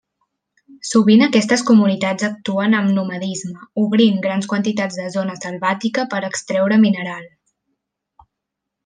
Sovint 0.91 1.23
aquestes 1.25 1.63
comunitats 1.69 2.27
actuen 2.27 2.73
amb 2.77 2.93
nomadisme, 2.99 3.67
obrint 3.83 4.17
grans 4.23 4.49
quantitats 4.55 4.97
de 5.03 5.07
zona 5.17 5.37
selvàtica 5.45 6.07
per 6.15 6.23
extreure 6.31 6.81
mineral. 6.87 7.25